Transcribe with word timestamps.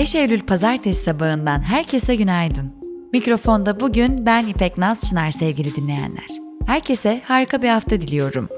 5 0.00 0.14
Eylül 0.14 0.40
pazartesi 0.40 1.02
sabahından 1.02 1.62
herkese 1.62 2.16
günaydın. 2.16 2.72
Mikrofonda 3.12 3.80
bugün 3.80 4.26
ben 4.26 4.46
İpek 4.46 4.78
Naz 4.78 5.08
Çınar 5.08 5.30
sevgili 5.30 5.76
dinleyenler. 5.76 6.26
Herkese 6.66 7.20
harika 7.24 7.62
bir 7.62 7.68
hafta 7.68 8.00
diliyorum. 8.00 8.48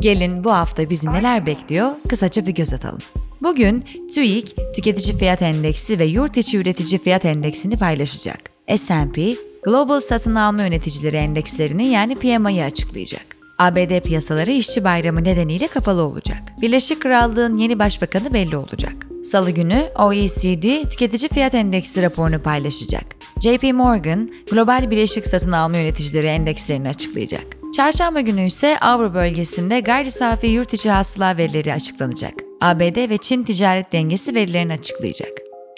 Gelin 0.00 0.44
bu 0.44 0.52
hafta 0.52 0.90
bizi 0.90 1.12
neler 1.12 1.46
bekliyor 1.46 1.90
kısaca 2.08 2.46
bir 2.46 2.54
göz 2.54 2.74
atalım. 2.74 2.98
Bugün 3.42 3.84
TÜİK 4.14 4.56
tüketici 4.74 5.16
fiyat 5.16 5.42
endeksi 5.42 5.98
ve 5.98 6.04
yurt 6.04 6.36
içi 6.36 6.58
üretici 6.58 6.98
fiyat 6.98 7.24
endeksini 7.24 7.76
paylaşacak. 7.76 8.50
S&P 8.76 9.34
Global 9.62 10.00
Satın 10.00 10.34
Alma 10.34 10.62
Yöneticileri 10.62 11.16
Endekslerini 11.16 11.86
yani 11.86 12.14
PMI'yi 12.14 12.64
açıklayacak. 12.64 13.41
ABD 13.58 14.00
piyasaları 14.00 14.50
işçi 14.50 14.84
bayramı 14.84 15.24
nedeniyle 15.24 15.66
kapalı 15.68 16.02
olacak. 16.02 16.38
Birleşik 16.62 17.02
Krallığın 17.02 17.56
yeni 17.56 17.78
başbakanı 17.78 18.34
belli 18.34 18.56
olacak. 18.56 18.92
Salı 19.24 19.50
günü 19.50 19.88
OECD 19.98 20.88
tüketici 20.90 21.28
fiyat 21.28 21.54
endeksi 21.54 22.02
raporunu 22.02 22.42
paylaşacak. 22.42 23.04
JP 23.40 23.62
Morgan, 23.74 24.30
global 24.50 24.90
birleşik 24.90 25.26
satın 25.26 25.52
alma 25.52 25.76
yöneticileri 25.76 26.26
endekslerini 26.26 26.88
açıklayacak. 26.88 27.44
Çarşamba 27.76 28.20
günü 28.20 28.46
ise 28.46 28.78
Avro 28.80 29.14
bölgesinde 29.14 29.80
gayri 29.80 30.10
safi 30.10 30.46
yurt 30.46 30.74
içi 30.74 30.90
hasıla 30.90 31.36
verileri 31.36 31.74
açıklanacak. 31.74 32.34
ABD 32.60 33.10
ve 33.10 33.18
Çin 33.18 33.42
ticaret 33.42 33.92
dengesi 33.92 34.34
verilerini 34.34 34.72
açıklayacak. 34.72 35.32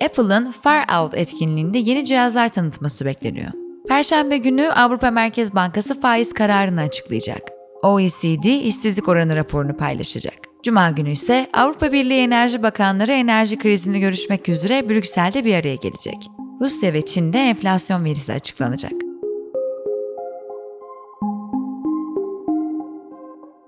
Apple'ın 0.05 0.51
Far 0.51 1.01
Out 1.01 1.15
etkinliğinde 1.15 1.79
yeni 1.79 2.05
cihazlar 2.05 2.49
tanıtması 2.49 3.05
bekleniyor. 3.05 3.51
Perşembe 3.89 4.37
günü 4.37 4.69
Avrupa 4.69 5.11
Merkez 5.11 5.55
Bankası 5.55 6.01
faiz 6.01 6.33
kararını 6.33 6.81
açıklayacak. 6.81 7.54
OECD 7.85 8.45
işsizlik 8.45 9.09
oranı 9.09 9.37
raporunu 9.37 9.77
paylaşacak. 9.77 10.39
Cuma 10.63 10.91
günü 10.91 11.11
ise 11.11 11.51
Avrupa 11.53 11.93
Birliği 11.93 12.21
Enerji 12.21 12.63
Bakanları 12.63 13.13
enerji 13.13 13.59
krizini 13.59 14.01
görüşmek 14.01 14.49
üzere 14.49 14.89
Brüksel'de 14.89 15.45
bir 15.45 15.55
araya 15.55 15.75
gelecek. 15.75 16.31
Rusya 16.61 16.93
ve 16.93 17.03
Çin'de 17.03 17.39
enflasyon 17.39 18.05
verisi 18.05 18.33
açıklanacak. 18.33 18.93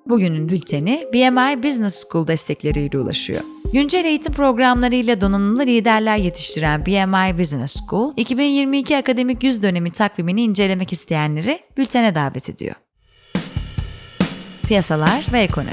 Bugünün 0.09 0.49
bülteni 0.49 1.05
BMI 1.15 1.63
Business 1.63 2.05
School 2.09 2.27
destekleriyle 2.27 2.99
ulaşıyor. 2.99 3.41
Güncel 3.73 4.05
eğitim 4.05 4.33
programlarıyla 4.33 5.21
donanımlı 5.21 5.67
liderler 5.67 6.17
yetiştiren 6.17 6.87
BMI 6.87 7.39
Business 7.39 7.77
School, 7.89 8.13
2022 8.17 8.97
akademik 8.97 9.45
yüz 9.45 9.63
dönemi 9.63 9.91
takvimini 9.91 10.43
incelemek 10.43 10.93
isteyenleri 10.93 11.59
bültene 11.77 12.15
davet 12.15 12.49
ediyor. 12.49 12.86
Piyasalar 14.69 15.27
ve 15.33 15.41
ekonomi 15.41 15.73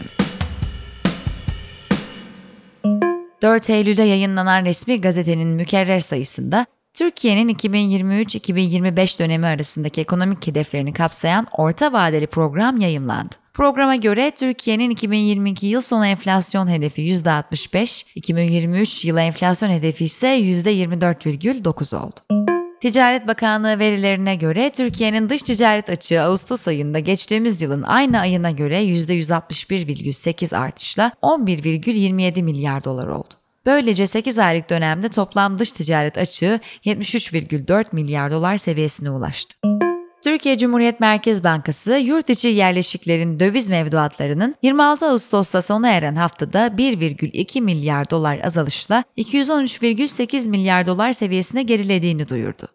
4 3.41 3.69
Eylül'de 3.69 4.03
yayınlanan 4.03 4.65
resmi 4.65 5.01
gazetenin 5.01 5.47
mükerrer 5.47 5.99
sayısında 5.99 6.65
Türkiye'nin 6.93 7.49
2023-2025 7.49 9.19
dönemi 9.19 9.45
arasındaki 9.45 10.01
ekonomik 10.01 10.47
hedeflerini 10.47 10.93
kapsayan 10.93 11.47
orta 11.57 11.93
vadeli 11.93 12.27
program 12.27 12.77
yayımlandı. 12.77 13.35
Programa 13.53 13.95
göre 13.95 14.31
Türkiye'nin 14.31 14.89
2022 14.89 15.67
yıl 15.67 15.81
sonu 15.81 16.05
enflasyon 16.05 16.67
hedefi 16.67 17.01
%65, 17.01 18.05
2023 18.15 19.05
yılı 19.05 19.21
enflasyon 19.21 19.69
hedefi 19.69 20.05
ise 20.05 20.39
%24,9 20.39 21.97
oldu. 21.97 22.42
Ticaret 22.83 23.27
Bakanlığı 23.27 23.79
verilerine 23.79 24.35
göre 24.35 24.71
Türkiye'nin 24.73 25.29
dış 25.29 25.41
ticaret 25.43 25.89
açığı 25.89 26.21
Ağustos 26.21 26.67
ayında 26.67 26.99
geçtiğimiz 26.99 27.61
yılın 27.61 27.83
aynı 27.83 28.19
ayına 28.19 28.51
göre 28.51 28.83
%161,8 28.83 30.57
artışla 30.57 31.11
11,27 31.21 32.43
milyar 32.43 32.83
dolar 32.83 33.07
oldu. 33.07 33.33
Böylece 33.65 34.07
8 34.07 34.39
aylık 34.39 34.69
dönemde 34.69 35.09
toplam 35.09 35.59
dış 35.59 35.71
ticaret 35.71 36.17
açığı 36.17 36.59
73,4 36.85 37.85
milyar 37.91 38.31
dolar 38.31 38.57
seviyesine 38.57 39.09
ulaştı. 39.09 39.82
Türkiye 40.23 40.57
Cumhuriyet 40.57 40.99
Merkez 40.99 41.43
Bankası 41.43 41.93
yurt 41.93 42.29
içi 42.29 42.47
yerleşiklerin 42.47 43.39
döviz 43.39 43.69
mevduatlarının 43.69 44.55
26 44.61 45.05
Ağustos'ta 45.05 45.61
sona 45.61 45.89
eren 45.89 46.15
haftada 46.15 46.67
1,2 46.67 47.61
milyar 47.61 48.09
dolar 48.09 48.39
azalışla 48.43 49.03
213,8 49.17 50.49
milyar 50.49 50.85
dolar 50.85 51.13
seviyesine 51.13 51.63
gerilediğini 51.63 52.29
duyurdu. 52.29 52.67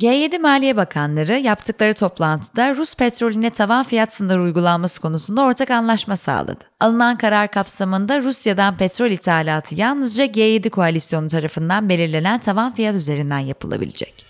G7 0.00 0.38
Maliye 0.38 0.76
Bakanları 0.76 1.32
yaptıkları 1.32 1.94
toplantıda 1.94 2.74
Rus 2.74 2.94
petrolüne 2.96 3.50
tavan 3.50 3.82
fiyat 3.82 4.12
sınırı 4.12 4.42
uygulanması 4.42 5.00
konusunda 5.00 5.42
ortak 5.42 5.70
anlaşma 5.70 6.16
sağladı. 6.16 6.64
Alınan 6.80 7.18
karar 7.18 7.50
kapsamında 7.50 8.20
Rusya'dan 8.20 8.76
petrol 8.76 9.10
ithalatı 9.10 9.74
yalnızca 9.74 10.24
G7 10.24 10.70
koalisyonu 10.70 11.28
tarafından 11.28 11.88
belirlenen 11.88 12.38
tavan 12.38 12.74
fiyat 12.74 12.94
üzerinden 12.94 13.38
yapılabilecek. 13.38 14.26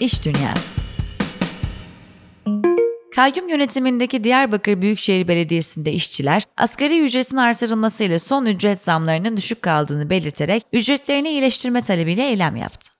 İş 0.00 0.24
Dünyası 0.24 0.85
Kayyum 3.16 3.48
yönetimindeki 3.48 4.24
Diyarbakır 4.24 4.82
Büyükşehir 4.82 5.28
Belediyesi'nde 5.28 5.92
işçiler 5.92 6.42
asgari 6.56 7.00
ücretin 7.00 7.36
artırılmasıyla 7.36 8.18
son 8.18 8.46
ücret 8.46 8.80
zamlarının 8.80 9.36
düşük 9.36 9.62
kaldığını 9.62 10.10
belirterek 10.10 10.62
ücretlerini 10.72 11.28
iyileştirme 11.28 11.82
talebiyle 11.82 12.28
eylem 12.28 12.56
yaptı. 12.56 12.90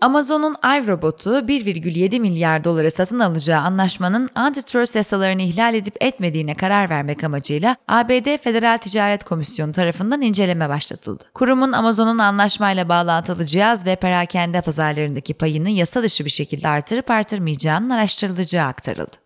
Amazon'un 0.00 0.56
iRobot'u 0.64 1.30
1,7 1.30 2.20
milyar 2.20 2.64
dolara 2.64 2.90
satın 2.90 3.18
alacağı 3.18 3.60
anlaşmanın 3.60 4.28
antitrust 4.34 4.96
yasalarını 4.96 5.42
ihlal 5.42 5.74
edip 5.74 5.96
etmediğine 6.00 6.54
karar 6.54 6.90
vermek 6.90 7.24
amacıyla 7.24 7.76
ABD 7.88 8.36
Federal 8.36 8.78
Ticaret 8.78 9.24
Komisyonu 9.24 9.72
tarafından 9.72 10.22
inceleme 10.22 10.68
başlatıldı. 10.68 11.24
Kurumun 11.34 11.72
Amazon'un 11.72 12.18
anlaşmayla 12.18 12.88
bağlantılı 12.88 13.46
cihaz 13.46 13.86
ve 13.86 13.96
perakende 13.96 14.60
pazarlarındaki 14.60 15.34
payını 15.34 15.70
yasa 15.70 16.02
dışı 16.02 16.24
bir 16.24 16.30
şekilde 16.30 16.68
artırıp 16.68 17.10
artırmayacağının 17.10 17.90
araştırılacağı 17.90 18.66
aktarıldı. 18.66 19.19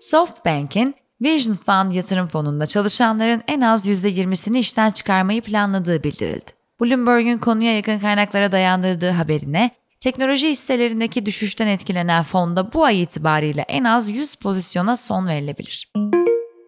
SoftBank'in 0.00 0.94
Vision 1.22 1.54
Fund 1.54 1.92
yatırım 1.92 2.28
fonunda 2.28 2.66
çalışanların 2.66 3.42
en 3.48 3.60
az 3.60 3.86
%20'sini 3.86 4.58
işten 4.58 4.90
çıkarmayı 4.90 5.42
planladığı 5.42 6.04
bildirildi. 6.04 6.58
Bloomberg'un 6.80 7.38
konuya 7.38 7.76
yakın 7.76 7.98
kaynaklara 7.98 8.52
dayandırdığı 8.52 9.10
haberine, 9.10 9.70
teknoloji 10.00 10.48
hisselerindeki 10.48 11.26
düşüşten 11.26 11.66
etkilenen 11.66 12.22
fonda 12.22 12.72
bu 12.72 12.84
ay 12.84 13.02
itibariyle 13.02 13.64
en 13.68 13.84
az 13.84 14.08
100 14.08 14.34
pozisyona 14.34 14.96
son 14.96 15.28
verilebilir. 15.28 15.92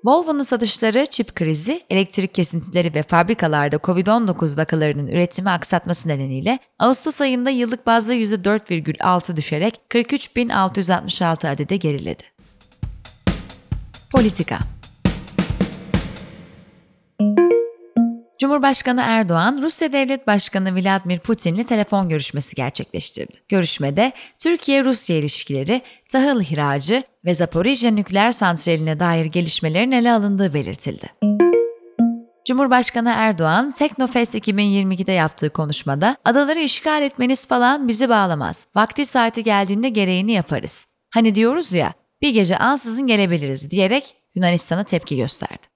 Volvo'nun 0.05 0.43
satışları 0.43 1.07
çip 1.07 1.35
krizi, 1.35 1.83
elektrik 1.91 2.35
kesintileri 2.35 2.95
ve 2.95 3.03
fabrikalarda 3.03 3.77
Covid-19 3.77 4.57
vakalarının 4.57 5.07
üretimi 5.07 5.51
aksatması 5.51 6.09
nedeniyle 6.09 6.59
Ağustos 6.79 7.21
ayında 7.21 7.51
yıllık 7.51 7.87
bazda 7.87 8.15
%4,6 8.15 9.37
düşerek 9.37 9.81
43.666 9.91 11.49
adede 11.49 11.77
geriledi. 11.77 12.40
Politika 14.11 14.59
Cumhurbaşkanı 18.41 19.03
Erdoğan, 19.07 19.63
Rusya 19.63 19.93
Devlet 19.93 20.27
Başkanı 20.27 20.75
Vladimir 20.75 21.19
Putin'le 21.19 21.65
telefon 21.65 22.09
görüşmesi 22.09 22.55
gerçekleştirdi. 22.55 23.33
Görüşmede 23.49 24.13
Türkiye-Rusya 24.39 25.17
ilişkileri, 25.17 25.83
tahıl 26.09 26.41
ihracı 26.41 27.03
ve 27.25 27.35
Zaporijya 27.35 27.91
nükleer 27.91 28.33
santraline 28.33 29.01
dair 29.01 29.25
gelişmelerin 29.25 29.93
ele 29.93 30.13
alındığı 30.13 30.55
belirtildi. 30.55 31.07
Cumhurbaşkanı 32.47 33.13
Erdoğan, 33.17 33.73
Teknofest 33.73 34.35
2022'de 34.35 35.13
yaptığı 35.13 35.51
konuşmada, 35.51 36.17
adaları 36.25 36.61
işgal 36.61 37.03
etmeniz 37.03 37.47
falan 37.47 37.89
bizi 37.89 38.09
bağlamaz. 38.09 38.67
Vakti 38.75 39.07
saati 39.07 39.45
geldiğinde 39.45 39.89
gereğini 39.89 40.33
yaparız. 40.33 40.87
Hani 41.15 41.35
diyoruz 41.35 41.73
ya, 41.73 41.93
bir 42.23 42.31
gece 42.31 42.57
ansızın 42.57 43.07
gelebiliriz 43.07 43.71
diyerek 43.71 44.15
Yunanistan'a 44.35 44.85
tepki 44.85 45.17
gösterdi. 45.17 45.67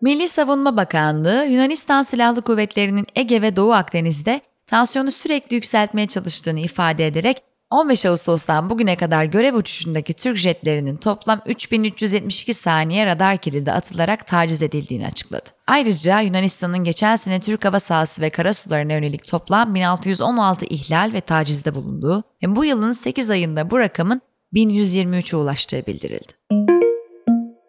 Milli 0.00 0.28
Savunma 0.28 0.76
Bakanlığı, 0.76 1.44
Yunanistan 1.44 2.02
Silahlı 2.02 2.42
Kuvvetleri'nin 2.42 3.06
Ege 3.14 3.42
ve 3.42 3.56
Doğu 3.56 3.72
Akdeniz'de 3.72 4.40
tansiyonu 4.66 5.10
sürekli 5.10 5.54
yükseltmeye 5.54 6.06
çalıştığını 6.06 6.60
ifade 6.60 7.06
ederek 7.06 7.42
15 7.70 8.06
Ağustos'tan 8.06 8.70
bugüne 8.70 8.96
kadar 8.96 9.24
görev 9.24 9.54
uçuşundaki 9.54 10.14
Türk 10.14 10.36
jetlerinin 10.36 10.96
toplam 10.96 11.40
3372 11.46 12.54
saniye 12.54 13.06
radar 13.06 13.36
kilidi 13.36 13.72
atılarak 13.72 14.26
taciz 14.26 14.62
edildiğini 14.62 15.06
açıkladı. 15.06 15.50
Ayrıca 15.66 16.20
Yunanistan'ın 16.20 16.84
geçen 16.84 17.16
sene 17.16 17.40
Türk 17.40 17.64
hava 17.64 17.80
sahası 17.80 18.22
ve 18.22 18.30
karasularına 18.30 18.92
yönelik 18.92 19.28
toplam 19.28 19.74
1616 19.74 20.66
ihlal 20.66 21.12
ve 21.12 21.20
tacizde 21.20 21.74
bulunduğu 21.74 22.22
ve 22.42 22.56
bu 22.56 22.64
yılın 22.64 22.92
8 22.92 23.30
ayında 23.30 23.70
bu 23.70 23.78
rakamın 23.78 24.20
1123'e 24.54 25.36
ulaştığı 25.36 25.86
bildirildi. 25.86 26.32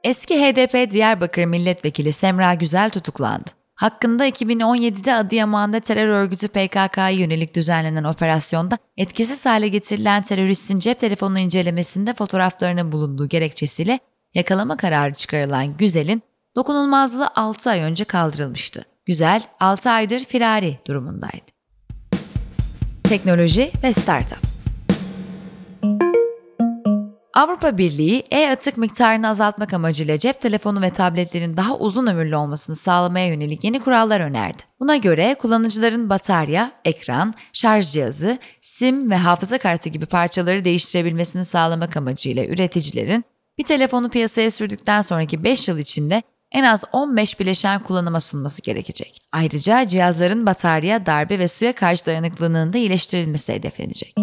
Eski 0.03 0.39
HDP 0.39 0.91
Diyarbakır 0.91 1.45
Milletvekili 1.45 2.13
Semra 2.13 2.53
Güzel 2.53 2.89
tutuklandı. 2.89 3.49
Hakkında 3.75 4.27
2017'de 4.27 5.13
Adıyaman'da 5.13 5.79
terör 5.79 6.07
örgütü 6.07 6.47
PKK'ya 6.47 7.09
yönelik 7.09 7.55
düzenlenen 7.55 8.03
operasyonda 8.03 8.77
etkisiz 8.97 9.45
hale 9.45 9.67
getirilen 9.67 10.21
teröristin 10.21 10.79
cep 10.79 10.99
telefonu 10.99 11.39
incelemesinde 11.39 12.13
fotoğraflarının 12.13 12.91
bulunduğu 12.91 13.29
gerekçesiyle 13.29 13.99
yakalama 14.33 14.77
kararı 14.77 15.13
çıkarılan 15.13 15.77
Güzel'in 15.77 16.23
dokunulmazlığı 16.55 17.29
6 17.35 17.69
ay 17.69 17.81
önce 17.81 18.03
kaldırılmıştı. 18.03 18.85
Güzel 19.05 19.41
6 19.59 19.89
aydır 19.89 20.19
firari 20.19 20.77
durumundaydı. 20.87 21.45
Teknoloji 23.03 23.71
ve 23.83 23.93
Startup 23.93 24.56
Avrupa 27.37 27.77
Birliği 27.77 28.23
e-atık 28.31 28.77
miktarını 28.77 29.29
azaltmak 29.29 29.73
amacıyla 29.73 30.19
cep 30.19 30.41
telefonu 30.41 30.81
ve 30.81 30.89
tabletlerin 30.89 31.57
daha 31.57 31.77
uzun 31.77 32.07
ömürlü 32.07 32.35
olmasını 32.35 32.75
sağlamaya 32.75 33.27
yönelik 33.27 33.63
yeni 33.63 33.79
kurallar 33.79 34.19
önerdi. 34.19 34.63
Buna 34.79 34.97
göre 34.97 35.35
kullanıcıların 35.39 36.09
batarya, 36.09 36.71
ekran, 36.85 37.33
şarj 37.53 37.91
cihazı, 37.91 38.37
sim 38.61 39.11
ve 39.11 39.15
hafıza 39.15 39.57
kartı 39.57 39.89
gibi 39.89 40.05
parçaları 40.05 40.65
değiştirebilmesini 40.65 41.45
sağlamak 41.45 41.97
amacıyla 41.97 42.45
üreticilerin 42.45 43.25
bir 43.57 43.63
telefonu 43.63 44.09
piyasaya 44.09 44.51
sürdükten 44.51 45.01
sonraki 45.01 45.43
5 45.43 45.67
yıl 45.67 45.77
içinde 45.77 46.23
en 46.51 46.63
az 46.63 46.83
15 46.91 47.39
bileşen 47.39 47.83
kullanıma 47.83 48.19
sunması 48.19 48.61
gerekecek. 48.61 49.21
Ayrıca 49.31 49.87
cihazların 49.87 50.45
batarya, 50.45 51.05
darbe 51.05 51.39
ve 51.39 51.47
suya 51.47 51.73
karşı 51.73 52.05
dayanıklılığının 52.05 52.73
da 52.73 52.77
iyileştirilmesi 52.77 53.53
hedeflenecek. 53.53 54.15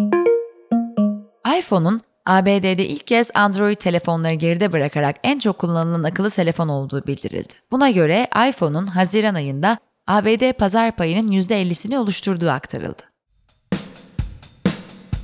iPhone'un 1.59 2.01
ABD'de 2.25 2.87
ilk 2.87 3.07
kez 3.07 3.31
Android 3.33 3.75
telefonları 3.75 4.33
geride 4.33 4.73
bırakarak 4.73 5.15
en 5.23 5.39
çok 5.39 5.59
kullanılan 5.59 6.03
akıllı 6.03 6.29
telefon 6.29 6.67
olduğu 6.67 7.07
bildirildi. 7.07 7.53
Buna 7.71 7.89
göre 7.89 8.27
iPhone'un 8.49 8.87
Haziran 8.87 9.35
ayında 9.35 9.77
ABD 10.07 10.51
pazar 10.53 10.91
payının 10.95 11.31
%50'sini 11.31 11.97
oluşturduğu 11.97 12.49
aktarıldı. 12.49 13.03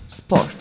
Spor 0.08 0.58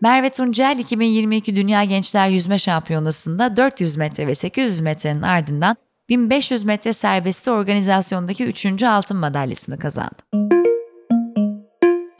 Merve 0.00 0.30
Tuncel 0.30 0.78
2022 0.78 1.56
Dünya 1.56 1.84
Gençler 1.84 2.28
Yüzme 2.28 2.58
Şampiyonası'nda 2.58 3.56
400 3.56 3.96
metre 3.96 4.26
ve 4.26 4.34
800 4.34 4.80
metrenin 4.80 5.22
ardından 5.22 5.76
1500 6.08 6.64
metre 6.64 6.92
serbestte 6.92 7.50
organizasyondaki 7.50 8.44
3. 8.44 8.82
altın 8.82 9.16
madalyasını 9.16 9.78
kazandı. 9.78 10.43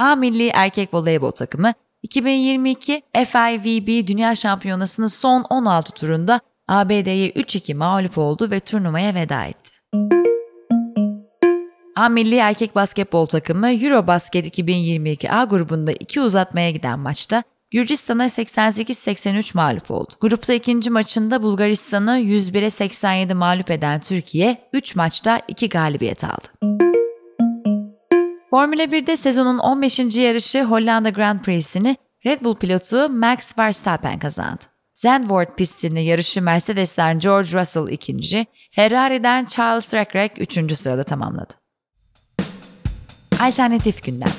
A 0.04 0.14
Milli 0.14 0.48
Erkek 0.54 0.94
Voleybol 0.94 1.30
Takımı 1.30 1.72
2022 2.02 3.02
FIVB 3.14 4.06
Dünya 4.06 4.34
Şampiyonası'nın 4.34 5.06
son 5.06 5.44
16 5.50 5.92
turunda 5.92 6.40
ABD'ye 6.68 7.30
3-2 7.30 7.74
mağlup 7.74 8.18
oldu 8.18 8.50
ve 8.50 8.60
turnuvaya 8.60 9.14
veda 9.14 9.44
etti. 9.44 9.70
A 11.96 12.08
Milli 12.08 12.36
Erkek 12.36 12.74
Basketbol 12.74 13.26
Takımı 13.26 13.70
Eurobasket 13.70 14.46
2022 14.46 15.32
A 15.32 15.44
grubunda 15.44 15.92
iki 15.92 16.20
uzatmaya 16.20 16.70
giden 16.70 16.98
maçta 16.98 17.42
Gürcistan'a 17.70 18.26
88-83 18.26 19.56
mağlup 19.56 19.90
oldu. 19.90 20.12
Grupta 20.20 20.54
ikinci 20.54 20.90
maçında 20.90 21.42
Bulgaristan'ı 21.42 22.18
101'e 22.18 22.70
87 22.70 23.34
mağlup 23.34 23.70
eden 23.70 24.00
Türkiye 24.00 24.68
3 24.72 24.96
maçta 24.96 25.42
2 25.48 25.68
galibiyet 25.68 26.24
aldı. 26.24 26.73
Formula 28.54 28.84
1'de 28.84 29.16
sezonun 29.16 29.58
15. 29.58 29.98
yarışı 29.98 30.64
Hollanda 30.64 31.10
Grand 31.10 31.40
Prix'sini 31.40 31.96
Red 32.26 32.44
Bull 32.44 32.56
pilotu 32.56 33.08
Max 33.08 33.58
Verstappen 33.58 34.18
kazandı. 34.18 34.64
Zandvoort 34.94 35.58
pistinde 35.58 36.00
yarışı 36.00 36.42
Mercedes'ten 36.42 37.18
George 37.18 37.60
Russell 37.60 37.88
ikinci, 37.88 38.46
Ferrari'den 38.70 39.44
Charles 39.44 39.94
Leclerc 39.94 40.42
üçüncü 40.42 40.76
sırada 40.76 41.04
tamamladı. 41.04 41.54
Alternatif 43.40 44.02
gündem 44.02 44.32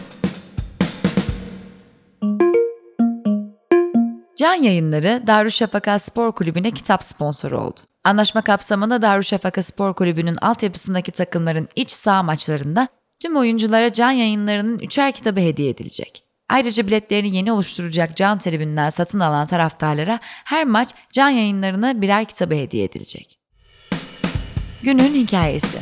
Can 4.37 4.55
Yayınları 4.55 5.23
Darüşşafaka 5.27 5.99
Spor 5.99 6.31
Kulübü'ne 6.31 6.71
kitap 6.71 7.03
sponsoru 7.03 7.59
oldu. 7.59 7.79
Anlaşma 8.03 8.41
kapsamında 8.41 9.01
Darüşşafaka 9.01 9.63
Spor 9.63 9.93
Kulübü'nün 9.93 10.37
altyapısındaki 10.41 11.11
takımların 11.11 11.67
iç 11.75 11.91
saha 11.91 12.23
maçlarında 12.23 12.87
tüm 13.19 13.35
oyunculara 13.35 13.93
Can 13.93 14.11
Yayınları'nın 14.11 14.79
üçer 14.79 15.11
kitabı 15.11 15.39
hediye 15.39 15.69
edilecek. 15.69 16.23
Ayrıca 16.49 16.87
biletlerini 16.87 17.35
yeni 17.35 17.51
oluşturacak 17.51 18.17
Can 18.17 18.39
tribünden 18.39 18.89
satın 18.89 19.19
alan 19.19 19.47
taraftarlara 19.47 20.19
her 20.23 20.65
maç 20.65 20.89
Can 21.11 21.29
Yayınları'na 21.29 22.01
birer 22.01 22.25
kitabı 22.25 22.55
hediye 22.55 22.83
edilecek. 22.83 23.39
Günün 24.83 25.13
Hikayesi 25.13 25.77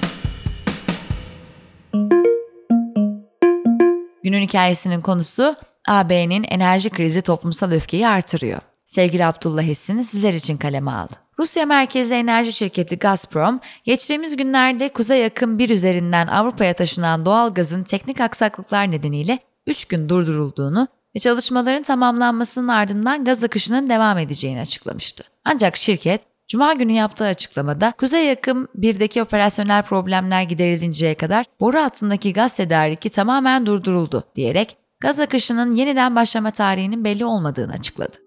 Günün 4.24 4.42
hikayesinin 4.42 5.02
konusu 5.02 5.56
AB'nin 5.88 6.44
enerji 6.44 6.90
krizi 6.90 7.22
toplumsal 7.22 7.72
öfkeyi 7.72 8.08
artırıyor. 8.08 8.60
Sevgili 8.86 9.26
Abdullah 9.26 9.64
Esin 9.64 10.02
sizler 10.02 10.34
için 10.34 10.58
kaleme 10.58 10.92
aldı. 10.92 11.23
Rusya 11.44 11.66
merkezli 11.66 12.16
enerji 12.16 12.52
şirketi 12.52 13.00
Gazprom, 13.00 13.60
geçtiğimiz 13.84 14.38
günlerde 14.38 14.90
kuzey 14.90 15.26
akım 15.26 15.60
bir 15.60 15.70
üzerinden 15.70 16.28
Avrupa'ya 16.28 16.74
taşınan 16.74 17.26
doğal 17.26 17.54
gazın 17.54 17.84
teknik 17.84 18.22
aksaklıklar 18.22 18.92
nedeniyle 18.92 19.40
3 19.68 19.86
gün 19.86 20.10
durdurulduğunu 20.10 20.88
ve 21.16 21.20
çalışmaların 21.20 21.84
tamamlanmasının 21.84 22.68
ardından 22.68 23.26
gaz 23.26 23.44
akışının 23.44 23.90
devam 23.90 24.18
edeceğini 24.18 24.62
açıklamıştı. 24.62 25.24
Ancak 25.46 25.78
şirket, 25.78 26.22
Cuma 26.48 26.74
günü 26.74 26.92
yaptığı 26.92 27.26
açıklamada 27.26 27.94
Kuzey 27.98 28.32
Akım 28.32 28.68
1'deki 28.80 29.22
operasyonel 29.22 29.84
problemler 29.84 30.42
giderilinceye 30.42 31.16
kadar 31.16 31.46
boru 31.60 31.80
altındaki 31.80 32.34
gaz 32.34 32.54
tedariki 32.54 33.10
tamamen 33.10 33.66
durduruldu 33.66 34.24
diyerek 34.36 34.78
gaz 35.00 35.20
akışının 35.20 35.76
yeniden 35.76 36.16
başlama 36.16 36.52
tarihinin 36.52 37.04
belli 37.04 37.26
olmadığını 37.26 37.74
açıkladı. 37.74 38.18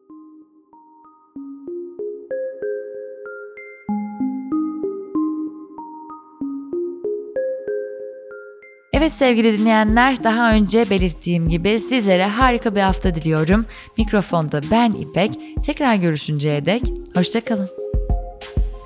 Evet 9.06 9.14
sevgili 9.14 9.58
dinleyenler 9.58 10.24
daha 10.24 10.52
önce 10.52 10.90
belirttiğim 10.90 11.48
gibi 11.48 11.78
sizlere 11.80 12.26
harika 12.26 12.74
bir 12.74 12.80
hafta 12.80 13.14
diliyorum. 13.14 13.66
Mikrofonda 13.98 14.60
ben 14.70 14.92
İpek. 14.92 15.30
Tekrar 15.66 15.94
görüşünceye 15.94 16.66
dek 16.66 16.82
hoşçakalın. 17.14 17.68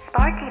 Sparky 0.08 0.49